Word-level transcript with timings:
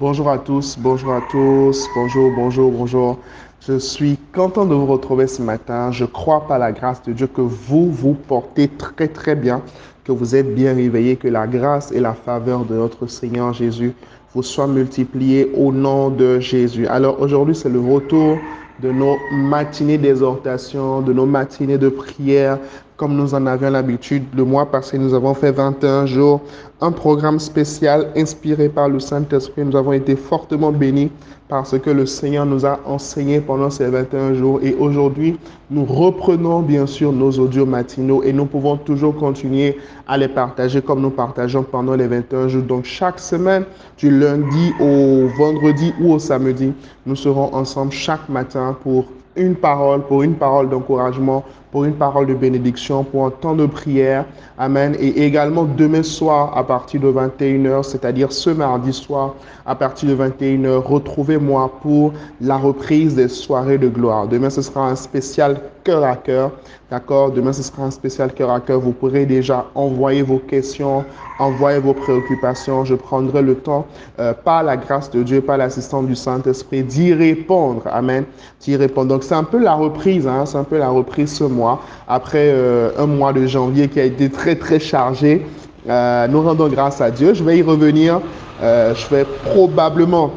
Bonjour 0.00 0.30
à 0.30 0.38
tous, 0.38 0.78
bonjour 0.78 1.12
à 1.12 1.20
tous, 1.30 1.86
bonjour, 1.94 2.32
bonjour, 2.34 2.72
bonjour. 2.72 3.18
Je 3.68 3.78
suis 3.78 4.16
content 4.34 4.64
de 4.64 4.74
vous 4.74 4.86
retrouver 4.86 5.26
ce 5.26 5.42
matin. 5.42 5.92
Je 5.92 6.06
crois 6.06 6.46
par 6.46 6.58
la 6.58 6.72
grâce 6.72 7.02
de 7.02 7.12
Dieu 7.12 7.26
que 7.26 7.42
vous 7.42 7.92
vous 7.92 8.14
portez 8.14 8.68
très 8.68 9.08
très 9.08 9.34
bien, 9.34 9.60
que 10.04 10.12
vous 10.12 10.34
êtes 10.34 10.54
bien 10.54 10.74
réveillés, 10.74 11.16
que 11.16 11.28
la 11.28 11.46
grâce 11.46 11.92
et 11.92 12.00
la 12.00 12.14
faveur 12.14 12.64
de 12.64 12.76
notre 12.76 13.08
Seigneur 13.08 13.52
Jésus 13.52 13.92
vous 14.34 14.42
soient 14.42 14.66
multipliées 14.66 15.52
au 15.54 15.70
nom 15.70 16.08
de 16.08 16.40
Jésus. 16.40 16.86
Alors 16.86 17.20
aujourd'hui, 17.20 17.54
c'est 17.54 17.68
le 17.68 17.80
retour 17.80 18.38
de 18.80 18.90
nos 18.90 19.18
matinées 19.30 19.98
d'exhortation, 19.98 21.02
de 21.02 21.12
nos 21.12 21.26
matinées 21.26 21.76
de 21.76 21.90
prière, 21.90 22.58
comme 23.00 23.16
nous 23.16 23.34
en 23.34 23.46
avions 23.46 23.70
l'habitude. 23.70 24.24
Le 24.36 24.44
mois 24.44 24.70
passé, 24.70 24.98
nous 24.98 25.14
avons 25.14 25.32
fait 25.32 25.52
21 25.52 26.04
jours, 26.04 26.42
un 26.82 26.92
programme 26.92 27.40
spécial 27.40 28.08
inspiré 28.14 28.68
par 28.68 28.90
le 28.90 29.00
Saint-Esprit. 29.00 29.64
Nous 29.64 29.74
avons 29.74 29.92
été 29.92 30.14
fortement 30.14 30.70
bénis 30.70 31.10
parce 31.48 31.78
que 31.78 31.88
le 31.88 32.04
Seigneur 32.04 32.44
nous 32.44 32.66
a 32.66 32.78
enseigné 32.84 33.40
pendant 33.40 33.70
ces 33.70 33.86
21 33.86 34.34
jours. 34.34 34.60
Et 34.62 34.74
aujourd'hui, 34.74 35.38
nous 35.70 35.86
reprenons 35.86 36.60
bien 36.60 36.84
sûr 36.84 37.10
nos 37.10 37.30
audios 37.38 37.64
matinaux 37.64 38.22
et 38.22 38.34
nous 38.34 38.44
pouvons 38.44 38.76
toujours 38.76 39.16
continuer 39.16 39.78
à 40.06 40.18
les 40.18 40.28
partager 40.28 40.82
comme 40.82 41.00
nous 41.00 41.08
partageons 41.08 41.62
pendant 41.62 41.94
les 41.94 42.06
21 42.06 42.48
jours. 42.48 42.64
Donc 42.64 42.84
chaque 42.84 43.18
semaine, 43.18 43.64
du 43.96 44.10
lundi 44.10 44.74
au 44.78 45.26
vendredi 45.38 45.94
ou 46.02 46.12
au 46.12 46.18
samedi, 46.18 46.74
nous 47.06 47.16
serons 47.16 47.48
ensemble 47.54 47.92
chaque 47.92 48.28
matin 48.28 48.76
pour 48.82 49.06
une 49.36 49.54
parole, 49.54 50.02
pour 50.02 50.22
une 50.22 50.34
parole 50.34 50.68
d'encouragement, 50.68 51.44
pour 51.70 51.84
une 51.84 51.94
parole 51.94 52.26
de 52.26 52.34
bénédiction, 52.34 53.04
pour 53.04 53.26
un 53.26 53.30
temps 53.30 53.54
de 53.54 53.66
prière. 53.66 54.24
Amen. 54.58 54.96
Et 54.98 55.24
également 55.24 55.64
demain 55.64 56.02
soir 56.02 56.56
à 56.56 56.64
partir 56.64 57.00
de 57.00 57.12
21h, 57.12 57.82
c'est-à-dire 57.84 58.32
ce 58.32 58.50
mardi 58.50 58.92
soir 58.92 59.34
à 59.66 59.74
partir 59.74 60.08
de 60.08 60.16
21h, 60.16 60.78
retrouvez-moi 60.78 61.70
pour 61.82 62.12
la 62.40 62.56
reprise 62.56 63.14
des 63.14 63.28
soirées 63.28 63.78
de 63.78 63.88
gloire. 63.88 64.26
Demain, 64.26 64.50
ce 64.50 64.62
sera 64.62 64.88
un 64.88 64.96
spécial 64.96 65.60
cœur 65.84 66.04
à 66.04 66.16
cœur. 66.16 66.50
D'accord? 66.90 67.30
Demain, 67.30 67.52
ce 67.52 67.62
sera 67.62 67.84
un 67.84 67.90
spécial 67.90 68.32
cœur 68.32 68.50
à 68.50 68.60
cœur. 68.60 68.80
Vous 68.80 68.92
pourrez 68.92 69.26
déjà 69.26 69.66
envoyer 69.76 70.22
vos 70.22 70.38
questions, 70.38 71.04
envoyer 71.38 71.78
vos 71.78 71.94
préoccupations. 71.94 72.84
Je 72.84 72.96
prendrai 72.96 73.42
le 73.42 73.54
temps, 73.54 73.86
euh, 74.18 74.32
par 74.32 74.64
la 74.64 74.76
grâce 74.76 75.10
de 75.10 75.22
Dieu, 75.22 75.40
par 75.40 75.58
l'assistance 75.58 76.06
du 76.06 76.16
Saint-Esprit, 76.16 76.82
d'y 76.82 77.14
répondre. 77.14 77.82
Amen. 77.86 78.24
D'y 78.60 78.76
répondre. 78.76 79.08
Donc, 79.08 79.22
c'est 79.22 79.34
un 79.34 79.44
peu 79.44 79.58
la 79.58 79.74
reprise. 79.74 80.26
Hein? 80.26 80.46
C'est 80.46 80.58
un 80.58 80.64
peu 80.64 80.78
la 80.78 80.88
reprise 80.88 81.32
ce 81.32 81.44
mois. 81.44 81.59
Après 82.08 82.50
euh, 82.52 82.90
un 82.98 83.06
mois 83.06 83.32
de 83.32 83.46
janvier 83.46 83.88
qui 83.88 84.00
a 84.00 84.04
été 84.04 84.30
très, 84.30 84.56
très 84.56 84.80
chargé. 84.80 85.46
Euh, 85.88 86.28
nous 86.28 86.42
rendons 86.42 86.68
grâce 86.68 87.00
à 87.00 87.10
Dieu. 87.10 87.34
Je 87.34 87.42
vais 87.42 87.58
y 87.58 87.62
revenir. 87.62 88.20
je 88.60 89.14
vais 89.14 89.24
probablement, 89.24 90.30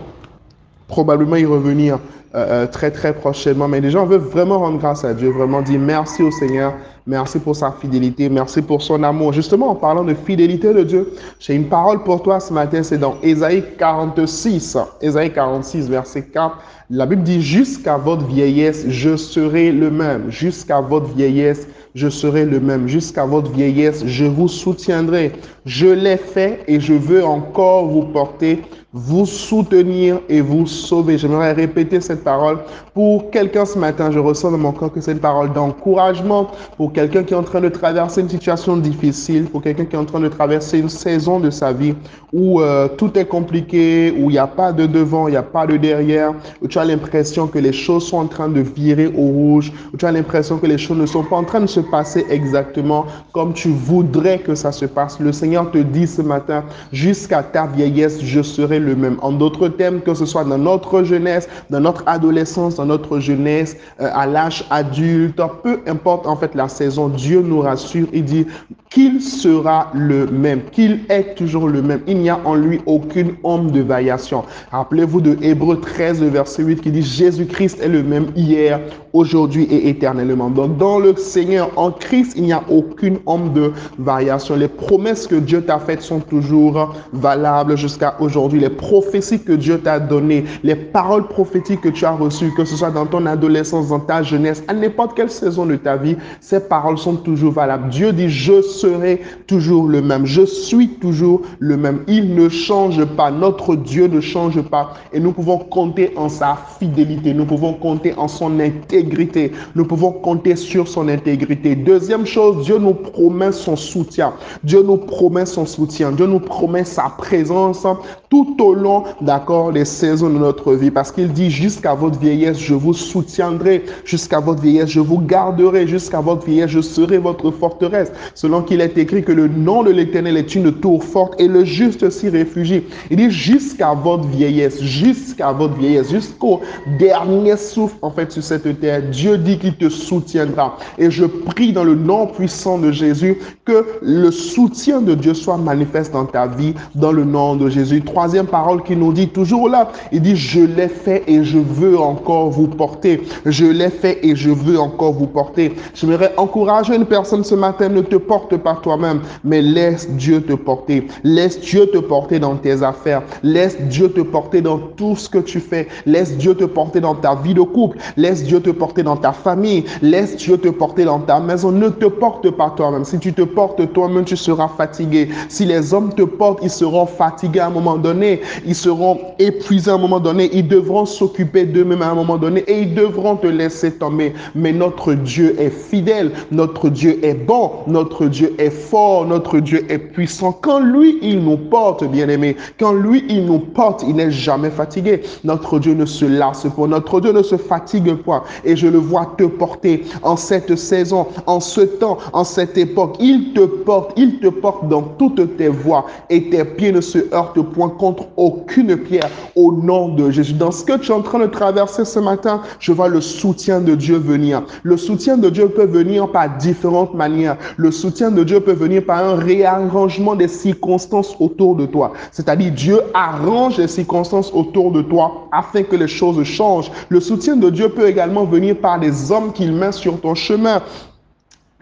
probablement 0.88 1.36
y 1.36 1.46
revenir 1.46 2.00
euh, 2.36 2.64
euh, 2.64 2.68
très 2.68 2.90
très 2.90 3.14
prochainement. 3.14 3.68
Mais 3.68 3.80
les 3.80 3.92
gens 3.92 4.06
veulent 4.06 4.20
vraiment 4.20 4.58
rendre 4.58 4.80
grâce 4.80 5.06
à 5.06 5.14
Dieu, 5.14 5.30
vraiment 5.30 5.62
dire 5.62 5.80
merci 5.80 6.24
au 6.24 6.32
Seigneur, 6.32 6.74
merci 7.06 7.38
pour 7.38 7.56
sa 7.56 7.72
fidélité, 7.72 8.28
merci 8.28 8.62
pour 8.62 8.82
son 8.82 9.04
amour. 9.04 9.34
Justement, 9.34 9.70
en 9.70 9.76
parlant 9.76 10.04
de 10.04 10.16
fidélité 10.16 10.74
de 10.74 10.82
Dieu, 10.84 11.14
j'ai 11.40 11.54
une 11.54 11.68
parole 11.68 12.04
pour 12.04 12.24
toi 12.24 12.40
ce 12.40 12.52
matin, 12.52 12.82
c'est 12.82 12.98
dans 12.98 13.18
Ésaïe 13.22 13.64
46, 13.78 14.78
Ésaïe 15.02 15.32
46, 15.32 15.90
verset 15.90 16.24
4. 16.24 16.58
La 16.90 17.06
Bible 17.06 17.24
dit, 17.24 17.42
jusqu'à 17.42 17.98
votre 17.98 18.26
vieillesse, 18.26 18.86
je 18.88 19.16
serai 19.16 19.72
le 19.72 19.90
même. 19.90 20.30
Jusqu'à 20.30 20.82
votre 20.82 21.08
vieillesse, 21.14 21.68
je 21.96 22.10
serai 22.10 22.46
le 22.46 22.60
même. 22.60 22.88
Jusqu'à 22.88 23.26
votre 23.26 23.52
vieillesse, 23.52 24.04
je 24.06 24.26
vous 24.26 24.48
soutiendrai. 24.48 25.32
Je 25.66 25.88
l'ai 25.88 26.18
fait 26.18 26.64
et 26.68 26.80
je 26.80 26.94
veux 26.94 27.24
encore 27.24 27.88
vous 27.88 28.04
porter, 28.04 28.62
vous 28.92 29.26
soutenir 29.26 30.20
et 30.30 30.42
vous 30.42 30.68
sauver. 30.68 31.18
J'aimerais 31.18 31.54
répéter 31.54 32.02
cette 32.02 32.23
parole 32.24 32.58
pour 32.94 33.30
quelqu'un 33.32 33.66
ce 33.66 33.78
matin. 33.78 34.12
Je 34.12 34.20
ressens 34.20 34.52
dans 34.52 34.58
mon 34.58 34.72
corps 34.72 34.92
que 34.92 35.02
c'est 35.02 35.12
une 35.12 35.20
parole 35.20 35.54
d'encouragement 35.54 36.52
pour 36.78 36.94
quelqu'un 36.94 37.24
qui 37.24 37.34
est 37.34 37.38
en 37.38 37.44
train 37.44 37.62
de 37.62 37.70
traverser 37.70 38.22
une 38.22 38.30
situation 38.30 38.78
difficile, 38.78 39.46
pour 39.46 39.62
quelqu'un 39.62 39.86
qui 39.86 39.96
est 39.96 40.00
en 40.00 40.06
train 40.06 40.20
de 40.20 40.30
traverser 40.30 40.80
une 40.80 40.90
saison 40.90 41.40
de 41.40 41.50
sa 41.50 41.72
vie 41.72 41.94
où 42.34 42.62
euh, 42.62 42.88
tout 42.88 43.18
est 43.18 43.26
compliqué, 43.26 44.12
où 44.18 44.30
il 44.30 44.34
n'y 44.34 44.40
a 44.40 44.48
pas 44.48 44.74
de 44.74 44.88
devant, 44.88 45.28
il 45.28 45.32
n'y 45.32 45.38
a 45.38 45.44
pas 45.44 45.68
de 45.68 45.78
derrière, 45.78 46.34
où 46.62 46.68
tu 46.68 46.80
as 46.80 46.86
l'impression 46.86 47.48
que 47.48 47.60
les 47.60 47.72
choses 47.72 48.08
sont 48.08 48.18
en 48.18 48.26
train 48.26 48.50
de 48.50 48.62
virer 48.62 49.08
au 49.08 49.28
rouge, 49.28 49.72
où 49.94 49.98
tu 49.98 50.06
as 50.06 50.12
l'impression 50.12 50.58
que 50.58 50.66
les 50.66 50.80
choses 50.80 50.98
ne 50.98 51.06
sont 51.06 51.24
pas 51.24 51.36
en 51.36 51.44
train 51.44 51.62
de 51.62 51.68
se 51.68 51.80
passer 51.80 52.26
exactement 52.30 53.06
comme 53.34 53.54
tu 53.54 53.70
voudrais 53.70 54.40
que 54.40 54.56
ça 54.56 54.72
se 54.72 54.86
passe. 54.86 55.20
Le 55.20 55.32
Seigneur 55.32 55.70
te 55.70 55.78
dit 55.78 56.08
ce 56.08 56.24
matin, 56.24 56.64
jusqu'à 56.92 57.44
ta 57.44 57.68
vieillesse, 57.68 58.20
je 58.24 58.42
serai 58.42 58.80
le 58.80 58.96
même. 58.96 59.18
En 59.22 59.32
d'autres 59.32 59.68
termes, 59.68 60.02
que 60.02 60.16
ce 60.16 60.26
soit 60.26 60.44
dans 60.44 60.58
notre 60.58 61.04
jeunesse, 61.04 61.48
dans 61.70 61.80
notre 61.80 62.04
adolescence, 62.14 62.76
dans 62.76 62.86
notre 62.86 63.20
jeunesse, 63.20 63.76
euh, 64.00 64.10
à 64.14 64.26
l'âge 64.26 64.66
adulte, 64.70 65.42
peu 65.64 65.80
importe 65.88 66.26
en 66.26 66.36
fait 66.36 66.56
la 66.56 66.68
saison, 66.68 67.10
Dieu 67.10 67.42
nous 67.42 67.62
rassure, 67.62 68.08
il 68.14 68.26
dit 68.26 68.48
qu'il 68.90 69.22
sera 69.22 69.92
le 69.94 70.28
même, 70.28 70.62
qu'il 70.72 71.02
est 71.10 71.36
toujours 71.36 71.68
le 71.68 71.82
même. 71.82 72.02
Il 72.08 72.20
n'y 72.20 72.30
a 72.30 72.40
en 72.46 72.56
lui 72.56 72.80
aucune 72.86 73.36
ombre 73.44 73.72
de 73.72 73.82
variation. 73.82 74.44
Rappelez-vous 74.72 75.22
de 75.22 75.38
Hébreu 75.42 75.80
13, 75.80 76.22
verset 76.24 76.64
8 76.64 76.82
qui 76.82 76.92
dit 76.92 77.02
Jésus-Christ 77.02 77.80
est 77.82 77.90
le 77.90 78.04
même 78.04 78.28
hier, 78.36 78.80
aujourd'hui 79.14 79.64
et 79.66 79.90
éternellement. 79.90 80.50
Donc 80.50 80.78
dans 80.78 81.00
le 81.00 81.16
Seigneur, 81.16 81.72
en 81.76 81.92
Christ, 81.92 82.34
il 82.36 82.44
n'y 82.44 82.54
a 82.54 82.64
aucune 82.70 83.20
ombre 83.26 83.54
de 83.54 83.72
variation. 84.00 84.56
Les 84.56 84.68
promesses 84.68 85.28
que 85.28 85.36
Dieu 85.36 85.62
t'a 85.62 85.80
faites 85.80 86.02
sont 86.02 86.20
toujours 86.20 86.96
valables 87.14 87.78
jusqu'à 87.78 88.16
aujourd'hui. 88.20 88.60
Les 88.60 88.70
prophéties 88.70 89.40
que 89.40 89.54
Dieu 89.54 89.80
t'a 89.80 90.00
données, 90.00 90.46
les 90.64 90.76
paroles 90.76 91.28
prophétiques 91.28 91.82
que 91.82 91.90
tu 91.90 92.03
as 92.04 92.12
reçues, 92.12 92.52
que 92.56 92.66
ce 92.66 92.76
soit 92.76 92.92
dans 92.92 93.06
ton 93.06 93.26
adolescence, 93.26 93.90
dans 93.90 94.00
ta 94.00 94.24
jeunesse, 94.24 94.64
à 94.68 94.74
n'importe 94.74 95.16
quelle 95.16 95.30
saison 95.30 95.66
de 95.66 95.76
ta 95.76 95.96
vie, 95.96 96.16
ces 96.42 96.60
paroles 96.60 96.98
sont 96.98 97.16
toujours 97.16 97.54
valables. 97.54 97.90
Dieu 97.90 98.12
dit, 98.14 98.30
je 98.30 98.62
serai 98.62 99.22
toujours 99.48 99.88
le 99.88 100.02
même. 100.02 100.26
Je 100.26 100.46
suis 100.46 100.90
toujours 100.90 101.42
le 101.60 101.78
même. 101.78 102.04
Il 102.08 102.36
ne 102.36 102.50
change 102.50 103.04
pas. 103.06 103.32
Notre 103.32 103.76
Dieu 103.76 104.08
ne 104.08 104.22
change 104.22 104.62
pas. 104.62 104.94
Et 105.12 105.20
nous 105.20 105.32
pouvons 105.32 105.58
compter 105.58 106.14
en 106.16 106.30
sa 106.30 106.58
fidélité. 106.80 107.34
Nous 107.34 107.46
pouvons 107.46 107.74
compter 107.74 108.14
en 108.18 108.28
son 108.28 108.60
intégrité. 108.60 109.52
Nous 109.76 109.86
pouvons 109.86 110.12
compter 110.12 110.56
sur 110.56 110.88
son 110.88 111.08
intégrité. 111.08 111.76
Deuxième 111.76 112.26
chose, 112.26 112.66
Dieu 112.66 112.78
nous 112.78 112.94
promet 112.94 113.52
son 113.52 113.76
soutien. 113.76 114.34
Dieu 114.64 114.84
nous 114.84 114.98
promet 114.98 115.46
son 115.46 115.66
soutien. 115.66 116.12
Dieu 116.12 116.28
nous 116.28 116.40
promet 116.40 116.84
sa 116.84 117.14
présence 117.18 117.86
tout 118.30 118.58
au 118.60 118.74
long, 118.74 119.04
d'accord, 119.22 119.72
des 119.72 119.86
saisons 119.86 120.30
de 120.30 120.40
notre 120.40 120.74
vie. 120.74 120.92
Parce 120.92 121.12
qu'il 121.12 121.32
dit, 121.32 121.52
jusqu'à 121.52 121.93
votre 121.94 122.20
vieillesse, 122.20 122.60
je 122.60 122.74
vous 122.74 122.94
soutiendrai. 122.94 123.84
Jusqu'à 124.06 124.40
votre 124.40 124.62
vieillesse, 124.62 124.90
je 124.90 125.00
vous 125.00 125.20
garderai. 125.20 125.88
Jusqu'à 125.88 126.22
votre 126.22 126.46
vieillesse, 126.46 126.72
je 126.72 126.82
serai 126.82 127.18
votre 127.18 127.52
forteresse. 127.52 128.12
Selon 128.36 128.62
qu'il 128.62 128.82
est 128.82 128.98
écrit 128.98 129.24
que 129.24 129.32
le 129.32 129.48
nom 129.48 129.84
de 129.84 129.92
l'Éternel 129.92 130.38
est 130.38 130.56
une 130.56 130.72
tour 130.72 131.04
forte 131.04 131.40
et 131.40 131.48
le 131.48 131.66
juste 131.66 132.10
s'y 132.10 132.30
réfugie. 132.30 132.84
Il 133.10 133.18
dit, 133.18 133.32
jusqu'à 133.32 133.94
votre 133.94 134.28
vieillesse, 134.28 134.82
jusqu'à 134.82 135.52
votre 135.52 135.76
vieillesse, 135.76 136.12
jusqu'au 136.12 136.62
dernier 137.00 137.58
souffle, 137.58 137.96
en 138.02 138.12
fait, 138.12 138.32
sur 138.32 138.44
cette 138.44 138.80
terre, 138.80 139.02
Dieu 139.12 139.38
dit 139.38 139.58
qu'il 139.58 139.76
te 139.76 139.90
soutiendra. 139.90 140.78
Et 140.98 141.12
je 141.12 141.26
prie 141.26 141.74
dans 141.74 141.84
le 141.84 141.96
nom 141.96 142.28
puissant 142.28 142.78
de 142.78 142.92
Jésus 142.92 143.38
que 143.66 143.86
le 144.02 144.32
soutien 144.32 145.02
de 145.02 145.16
Dieu 145.16 145.34
soit 145.34 145.58
manifeste 145.58 146.14
dans 146.14 146.26
ta 146.26 146.48
vie, 146.48 146.74
dans 146.96 147.12
le 147.12 147.24
nom 147.24 147.56
de 147.56 147.70
Jésus. 147.70 148.02
Troisième 148.02 148.48
parole 148.48 148.84
qui 148.84 148.96
nous 148.96 149.14
dit 149.14 149.30
toujours 149.30 149.70
là, 149.70 149.92
il 150.12 150.22
dit, 150.22 150.36
je 150.36 150.62
l'ai 150.62 150.88
fait 150.88 151.24
et 151.28 151.44
je 151.44 151.58
veux 151.74 152.00
encore 152.00 152.50
vous 152.50 152.68
porter. 152.68 153.22
Je 153.46 153.66
l'ai 153.66 153.90
fait 153.90 154.20
et 154.26 154.36
je 154.36 154.52
veux 154.52 154.80
encore 154.80 155.14
vous 155.14 155.28
porter. 155.28 155.74
J'aimerais 155.94 156.34
encourager 156.38 156.96
une 156.96 157.06
personne 157.06 157.44
ce 157.44 157.56
matin, 157.56 157.90
ne 157.90 158.02
te 158.02 158.16
porte 158.16 158.56
pas 158.58 158.76
toi-même, 158.82 159.22
mais 159.44 159.62
laisse 159.62 160.10
Dieu 160.10 160.42
te 160.42 160.54
porter. 160.54 161.08
Laisse 161.24 161.60
Dieu 161.60 161.88
te 161.88 161.98
porter 161.98 162.40
dans 162.40 162.56
tes 162.56 162.84
affaires. 162.84 163.24
Laisse 163.44 163.80
Dieu 163.82 164.10
te 164.10 164.22
porter 164.22 164.62
dans 164.62 164.78
tout 164.78 165.16
ce 165.16 165.30
que 165.30 165.40
tu 165.40 165.60
fais. 165.60 165.88
Laisse 166.06 166.38
Dieu 166.38 166.56
te 166.56 166.66
porter 166.66 167.00
dans 167.00 167.16
ta 167.16 167.36
vie 167.36 167.54
de 167.54 167.62
couple. 167.62 167.98
Laisse 168.18 168.44
Dieu 168.44 168.60
te 168.62 168.70
porter 168.70 169.04
dans 169.04 169.18
ta 169.18 169.32
famille. 169.32 169.84
Laisse 170.02 170.36
Dieu 170.38 170.58
te 170.58 170.70
porter 170.70 171.06
dans 171.06 171.20
ta 171.20 171.40
maison. 171.40 171.72
Ne 171.72 171.90
te 171.90 172.06
porte 172.06 172.50
pas 172.52 172.72
toi-même. 172.76 173.06
Si 173.06 173.20
tu 173.20 173.34
te 173.34 173.42
portes 173.42 173.92
toi-même, 173.94 174.26
tu 174.26 174.38
seras 174.38 174.68
fatigué. 174.68 175.30
Si 175.50 175.66
les 175.66 175.94
hommes 175.94 176.14
te 176.14 176.24
portent, 176.24 176.60
ils 176.62 176.70
seront 176.70 177.06
fatigués 177.06 177.60
à 177.60 177.68
un 177.68 177.72
moment 177.72 177.98
donné. 177.98 178.42
Ils 178.66 178.76
seront 178.76 179.20
épuisés 179.40 179.92
à 179.92 179.96
un 179.96 179.98
moment 179.98 180.20
donné. 180.20 180.50
Ils 180.54 180.68
devront 180.68 181.06
s'occuper 181.06 181.63
tomber 181.64 181.74
d'eux-mêmes 181.74 182.02
à 182.02 182.10
un 182.10 182.16
moment 182.16 182.38
donné 182.38 182.64
et 182.68 182.82
ils 182.82 182.94
devront 182.94 183.36
te 183.36 183.48
laisser 183.48 183.92
tomber. 183.92 184.34
Mais 184.56 184.72
notre 184.72 185.14
Dieu 185.14 185.56
est 185.60 185.70
fidèle, 185.70 186.32
notre 186.52 186.90
Dieu 186.90 187.20
est 187.24 187.34
bon, 187.34 187.72
notre 187.88 188.26
Dieu 188.26 188.54
est 188.58 188.70
fort, 188.70 189.26
notre 189.26 189.60
Dieu 189.60 189.86
est 189.90 189.98
puissant. 189.98 190.58
Quand 190.62 190.80
lui, 190.80 191.18
il 191.22 191.44
nous 191.44 191.58
porte, 191.58 192.04
bien-aimés, 192.04 192.56
quand 192.80 192.94
lui, 192.94 193.26
il 193.30 193.46
nous 193.46 193.60
porte, 193.60 194.04
il 194.08 194.16
n'est 194.16 194.32
jamais 194.32 194.70
fatigué. 194.70 195.22
Notre 195.44 195.80
Dieu 195.80 195.94
ne 195.94 196.06
se 196.06 196.26
lasse 196.26 196.66
pas, 196.76 196.88
notre 196.88 197.20
Dieu 197.20 197.32
ne 197.32 197.44
se 197.44 197.58
fatigue 197.58 198.14
pas. 198.16 198.44
Et 198.64 198.76
je 198.76 198.88
le 198.88 198.98
vois 198.98 199.34
te 199.38 199.44
porter 199.44 200.04
en 200.22 200.36
cette 200.36 200.76
saison, 200.76 201.28
en 201.46 201.60
ce 201.60 201.82
temps, 201.82 202.18
en 202.34 202.44
cette 202.44 202.78
époque. 202.78 203.16
Il 203.20 203.54
te 203.54 203.66
porte, 203.66 204.12
il 204.18 204.40
te 204.40 204.48
porte 204.48 204.88
dans 204.88 205.02
toutes 205.02 205.58
tes 205.58 205.68
voies 205.68 206.06
et 206.30 206.50
tes 206.50 206.64
pieds 206.66 206.92
ne 206.92 207.02
se 207.02 207.20
heurtent 207.34 207.62
point 207.62 207.90
contre 207.90 208.26
aucune 208.38 208.98
pierre 208.98 209.30
au 209.56 209.72
nom 209.72 210.10
de 210.10 210.32
Jésus. 210.32 210.54
Dans 210.54 210.72
ce 210.72 210.84
que 210.84 210.98
tu 210.98 211.12
es 211.12 211.14
en 211.14 211.22
train 211.22 211.40
de 211.40 211.48
traverser 211.54 212.04
ce 212.04 212.20
matin, 212.20 212.62
je 212.80 212.92
vois 212.92 213.08
le 213.08 213.22
soutien 213.22 213.80
de 213.80 213.96
Dieu 213.96 214.18
venir. 214.18 214.64
Le 214.84 214.98
soutien 214.98 215.38
de 215.38 215.50
Dieu 215.50 215.70
peut 215.70 215.86
venir 215.86 216.30
par 216.30 216.50
différentes 216.58 217.14
manières. 217.14 217.58
Le 217.78 217.92
soutien 217.92 218.32
de 218.32 218.44
Dieu 218.44 218.60
peut 218.60 218.74
venir 218.74 219.06
par 219.06 219.20
un 219.20 219.36
réarrangement 219.36 220.36
des 220.36 220.50
circonstances 220.50 221.36
autour 221.40 221.76
de 221.76 221.86
toi. 221.86 222.12
C'est-à-dire 222.32 222.72
Dieu 222.72 223.00
arrange 223.14 223.78
les 223.78 223.88
circonstances 223.88 224.52
autour 224.54 224.92
de 224.92 225.02
toi 225.02 225.48
afin 225.52 225.84
que 225.84 225.96
les 225.96 226.08
choses 226.08 226.44
changent. 226.44 226.92
Le 227.08 227.22
soutien 227.22 227.56
de 227.56 227.70
Dieu 227.70 227.90
peut 227.90 228.08
également 228.08 228.44
venir 228.44 228.76
par 228.78 229.00
des 229.00 229.32
hommes 229.32 229.54
qu'il 229.54 229.72
met 229.72 229.92
sur 229.92 230.20
ton 230.20 230.36
chemin. 230.36 230.82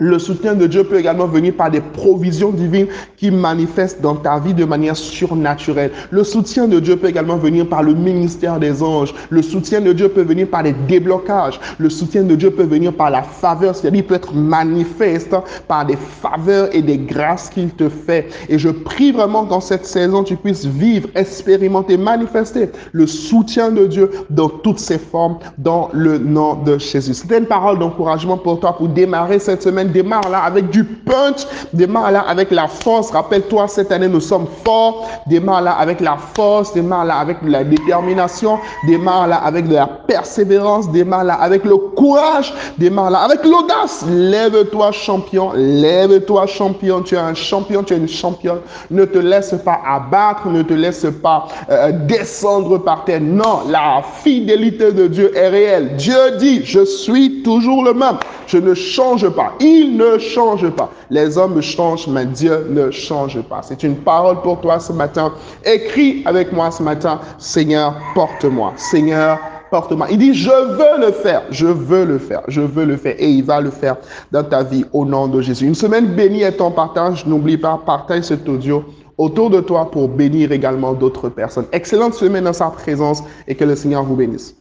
Le 0.03 0.17
soutien 0.17 0.55
de 0.55 0.65
Dieu 0.65 0.83
peut 0.83 0.97
également 0.97 1.27
venir 1.27 1.53
par 1.53 1.69
des 1.69 1.79
provisions 1.79 2.49
divines 2.49 2.87
qui 3.17 3.29
manifestent 3.29 4.01
dans 4.01 4.15
ta 4.15 4.39
vie 4.39 4.55
de 4.55 4.65
manière 4.65 4.97
surnaturelle. 4.97 5.91
Le 6.09 6.23
soutien 6.23 6.67
de 6.67 6.79
Dieu 6.79 6.95
peut 6.95 7.07
également 7.07 7.37
venir 7.37 7.69
par 7.69 7.83
le 7.83 7.93
ministère 7.93 8.59
des 8.59 8.81
anges. 8.81 9.13
Le 9.29 9.43
soutien 9.43 9.79
de 9.79 9.93
Dieu 9.93 10.09
peut 10.09 10.23
venir 10.23 10.47
par 10.47 10.63
des 10.63 10.73
déblocages. 10.87 11.59
Le 11.77 11.87
soutien 11.91 12.23
de 12.23 12.33
Dieu 12.33 12.49
peut 12.49 12.63
venir 12.63 12.93
par 12.93 13.11
la 13.11 13.21
faveur, 13.21 13.75
c'est-à-dire 13.75 14.03
peut 14.07 14.15
être 14.15 14.33
manifeste 14.33 15.35
par 15.67 15.85
des 15.85 15.97
faveurs 15.97 16.75
et 16.75 16.81
des 16.81 16.97
grâces 16.97 17.49
qu'il 17.49 17.69
te 17.69 17.87
fait. 17.87 18.27
Et 18.49 18.57
je 18.57 18.69
prie 18.69 19.11
vraiment 19.11 19.45
qu'en 19.45 19.61
cette 19.61 19.85
saison, 19.85 20.23
tu 20.23 20.35
puisses 20.35 20.65
vivre, 20.65 21.09
expérimenter, 21.13 21.95
manifester 21.97 22.71
le 22.91 23.05
soutien 23.05 23.69
de 23.69 23.85
Dieu 23.85 24.09
dans 24.31 24.49
toutes 24.49 24.79
ses 24.79 24.97
formes, 24.97 25.37
dans 25.59 25.89
le 25.93 26.17
nom 26.17 26.55
de 26.55 26.79
Jésus. 26.79 27.13
C'était 27.13 27.37
une 27.37 27.45
parole 27.45 27.77
d'encouragement 27.77 28.39
pour 28.39 28.59
toi 28.59 28.75
pour 28.75 28.87
démarrer 28.87 29.37
cette 29.37 29.61
semaine 29.61 29.90
démarre 29.91 30.29
là 30.29 30.39
avec 30.39 30.69
du 30.69 30.83
punch, 30.83 31.45
démarre 31.73 32.11
là 32.11 32.21
avec 32.27 32.51
la 32.51 32.67
force. 32.67 33.11
Rappelle-toi, 33.11 33.67
cette 33.67 33.91
année, 33.91 34.07
nous 34.07 34.19
sommes 34.19 34.47
forts. 34.65 35.09
Démarre 35.27 35.61
là 35.61 35.71
avec 35.73 35.99
la 35.99 36.17
force, 36.17 36.73
démarre 36.73 37.05
là 37.05 37.17
avec 37.17 37.37
la 37.43 37.63
détermination, 37.63 38.59
démarre 38.87 39.27
là 39.27 39.37
avec 39.37 39.67
de 39.67 39.75
la 39.75 39.87
persévérance, 39.87 40.89
démarre 40.91 41.23
là 41.23 41.35
avec 41.35 41.63
le 41.63 41.77
courage, 41.77 42.53
démarre 42.77 43.11
là 43.11 43.19
avec 43.19 43.43
l'audace. 43.45 44.05
Lève-toi, 44.07 44.91
champion, 44.91 45.51
lève-toi, 45.53 46.47
champion. 46.47 47.01
Tu 47.01 47.15
es 47.15 47.19
un 47.19 47.33
champion, 47.33 47.83
tu 47.83 47.93
es 47.93 47.97
une 47.97 48.07
championne. 48.07 48.59
Ne 48.89 49.05
te 49.05 49.17
laisse 49.17 49.55
pas 49.63 49.79
abattre, 49.87 50.47
ne 50.47 50.61
te 50.61 50.73
laisse 50.73 51.05
pas 51.21 51.47
euh, 51.69 51.91
descendre 51.91 52.77
par 52.79 53.05
terre. 53.05 53.21
Non, 53.21 53.61
la 53.69 54.01
fidélité 54.23 54.91
de 54.91 55.07
Dieu 55.07 55.35
est 55.35 55.49
réelle. 55.49 55.95
Dieu 55.97 56.37
dit, 56.39 56.65
je 56.65 56.83
suis 56.85 57.43
toujours 57.43 57.83
le 57.83 57.93
même. 57.93 58.17
Je 58.47 58.57
ne 58.57 58.73
change 58.73 59.27
pas. 59.29 59.53
Ne 59.97 60.17
change 60.17 60.69
pas. 60.69 60.89
Les 61.09 61.37
hommes 61.37 61.61
changent, 61.61 62.07
mais 62.07 62.25
Dieu 62.25 62.67
ne 62.69 62.91
change 62.91 63.41
pas. 63.41 63.61
C'est 63.63 63.83
une 63.83 63.97
parole 63.97 64.41
pour 64.41 64.61
toi 64.61 64.79
ce 64.79 64.93
matin. 64.93 65.33
Écris 65.65 66.23
avec 66.25 66.51
moi 66.51 66.71
ce 66.71 66.83
matin, 66.83 67.19
Seigneur, 67.37 67.95
porte-moi. 68.15 68.73
Seigneur, 68.77 69.39
porte-moi. 69.69 70.07
Il 70.11 70.17
dit, 70.17 70.33
je 70.33 70.49
veux 70.49 71.05
le 71.05 71.11
faire, 71.11 71.43
je 71.49 71.67
veux 71.67 72.05
le 72.05 72.19
faire, 72.19 72.41
je 72.47 72.61
veux 72.61 72.85
le 72.85 72.97
faire. 72.97 73.15
Et 73.17 73.29
il 73.29 73.43
va 73.43 73.61
le 73.61 73.71
faire 73.71 73.97
dans 74.31 74.43
ta 74.43 74.63
vie 74.63 74.85
au 74.93 75.05
nom 75.05 75.27
de 75.27 75.41
Jésus. 75.41 75.65
Une 75.65 75.75
semaine 75.75 76.07
bénie 76.15 76.43
est 76.43 76.57
ton 76.57 76.71
partage. 76.71 77.25
N'oublie 77.25 77.57
pas, 77.57 77.81
partage 77.85 78.23
cet 78.23 78.47
audio 78.47 78.83
autour 79.17 79.49
de 79.49 79.61
toi 79.61 79.89
pour 79.89 80.09
bénir 80.09 80.51
également 80.51 80.93
d'autres 80.93 81.29
personnes. 81.29 81.65
Excellente 81.71 82.13
semaine 82.13 82.43
dans 82.43 82.53
sa 82.53 82.69
présence 82.69 83.23
et 83.47 83.55
que 83.55 83.63
le 83.63 83.75
Seigneur 83.75 84.03
vous 84.03 84.15
bénisse. 84.15 84.55